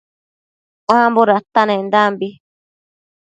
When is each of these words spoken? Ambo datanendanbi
Ambo 0.99 1.21
datanendanbi 1.31 2.27